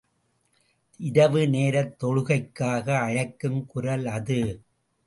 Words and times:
இரவு 0.99 1.47
நேரத் 1.47 1.93
தொழுகைக்காக 2.03 2.87
அழைக்கும் 2.99 3.65
குரல் 3.65 4.05
அது. 4.17 4.41